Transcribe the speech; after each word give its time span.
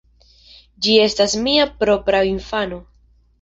Ĝi 0.85 0.95
estas 1.03 1.35
mia 1.49 1.67
propra 1.83 2.23
infano. 2.31 2.81